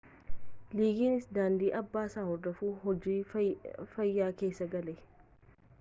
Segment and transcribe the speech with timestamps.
[0.77, 4.99] liigiins daandii abbaasaa hordofuun hojii fayyaa keessa gale